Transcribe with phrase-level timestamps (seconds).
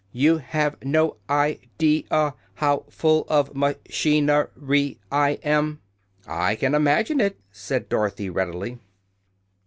[0.13, 5.79] You have no i de a how full of ma chin er y I am."
[6.25, 8.79] "I can imagine it," said Dorothy, readily.